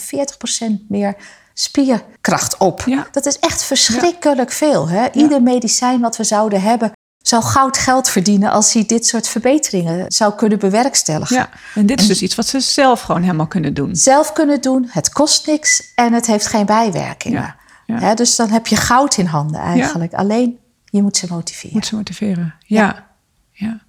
meer 0.87 1.15
spierkracht 1.53 2.57
op. 2.57 2.83
Ja. 2.85 3.07
Dat 3.11 3.25
is 3.25 3.39
echt 3.39 3.63
verschrikkelijk 3.63 4.51
veel. 4.51 4.89
Hè? 4.89 5.11
Ieder 5.11 5.41
medicijn 5.41 6.01
wat 6.01 6.17
we 6.17 6.23
zouden 6.23 6.61
hebben, 6.61 6.91
zou 7.27 7.43
goud 7.43 7.77
geld 7.77 8.09
verdienen 8.09 8.51
als 8.51 8.73
hij 8.73 8.85
dit 8.85 9.05
soort 9.07 9.27
verbeteringen 9.27 10.11
zou 10.11 10.33
kunnen 10.33 10.59
bewerkstelligen. 10.59 11.35
Ja, 11.35 11.49
en 11.75 11.85
dit 11.85 12.01
is 12.01 12.07
dus 12.07 12.21
iets 12.21 12.35
wat 12.35 12.47
ze 12.47 12.59
zelf 12.59 13.01
gewoon 13.01 13.21
helemaal 13.21 13.47
kunnen 13.47 13.73
doen. 13.73 13.95
Zelf 13.95 14.33
kunnen 14.33 14.61
doen, 14.61 14.87
het 14.89 15.09
kost 15.09 15.47
niks 15.47 15.91
en 15.95 16.13
het 16.13 16.25
heeft 16.25 16.47
geen 16.47 16.65
bijwerkingen. 16.65 17.55
Ja, 17.85 18.15
dus 18.15 18.35
dan 18.35 18.49
heb 18.49 18.67
je 18.67 18.75
goud 18.75 19.17
in 19.17 19.25
handen 19.25 19.59
eigenlijk. 19.59 20.13
Alleen 20.13 20.57
je 20.85 21.01
moet 21.01 21.17
ze 21.17 21.25
motiveren. 21.29 21.73
Moet 21.73 21.85
ze 21.85 21.95
motiveren, 21.95 22.55
ja. 22.65 23.05
ja. 23.51 23.79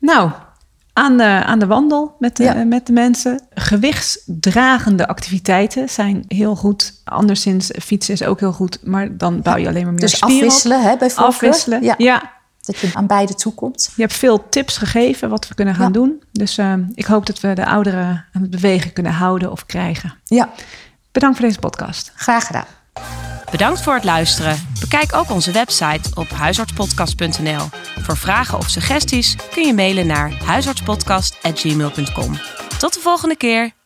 Nou, 0.00 0.30
aan 0.92 1.16
de, 1.16 1.42
aan 1.44 1.58
de 1.58 1.66
wandel 1.66 2.16
met 2.18 2.36
de, 2.36 2.64
met 2.66 2.86
de 2.86 2.92
mensen. 2.92 3.40
Gewichtsdragende 3.54 5.08
activiteiten 5.08 5.88
zijn 5.88 6.24
heel 6.28 6.56
goed. 6.56 7.00
Anderszins, 7.04 7.70
fietsen 7.82 8.14
is 8.14 8.22
ook 8.22 8.40
heel 8.40 8.52
goed, 8.52 8.78
maar 8.82 9.16
dan 9.16 9.42
bouw 9.42 9.56
je 9.56 9.68
alleen 9.68 9.84
maar 9.84 9.92
meer 9.92 10.00
dus 10.00 10.16
spieren 10.16 10.36
afwisselen, 10.36 10.82
hè, 10.82 10.96
bijvoorbeeld. 10.96 11.34
Afwisselen, 11.34 11.82
ja. 11.98 12.36
Dat 12.68 12.78
je 12.78 12.90
aan 12.94 13.06
beide 13.06 13.34
toekomt. 13.34 13.92
Je 13.94 14.02
hebt 14.02 14.14
veel 14.14 14.48
tips 14.48 14.76
gegeven 14.76 15.28
wat 15.28 15.48
we 15.48 15.54
kunnen 15.54 15.74
gaan 15.74 15.92
doen. 15.92 16.22
Dus 16.32 16.58
uh, 16.58 16.74
ik 16.94 17.04
hoop 17.04 17.26
dat 17.26 17.40
we 17.40 17.52
de 17.52 17.66
ouderen 17.66 18.24
aan 18.32 18.42
het 18.42 18.50
bewegen 18.50 18.92
kunnen 18.92 19.12
houden 19.12 19.50
of 19.50 19.66
krijgen. 19.66 20.14
Ja. 20.24 20.48
Bedankt 21.12 21.36
voor 21.36 21.46
deze 21.46 21.58
podcast. 21.58 22.12
Graag 22.14 22.46
gedaan. 22.46 22.66
Bedankt 23.50 23.80
voor 23.80 23.94
het 23.94 24.04
luisteren. 24.04 24.56
Bekijk 24.80 25.14
ook 25.14 25.30
onze 25.30 25.52
website 25.52 26.10
op 26.14 26.28
huisartspodcast.nl. 26.28 27.66
Voor 28.00 28.16
vragen 28.16 28.58
of 28.58 28.68
suggesties 28.68 29.36
kun 29.50 29.66
je 29.66 29.74
mailen 29.74 30.06
naar 30.06 30.32
huisartspodcast.gmail.com. 30.44 32.38
Tot 32.78 32.94
de 32.94 33.00
volgende 33.00 33.36
keer. 33.36 33.76